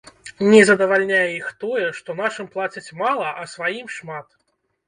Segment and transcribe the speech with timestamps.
[0.53, 4.27] Не задавальняе іх тое, што нашым плацяць мала, а сваім шмат.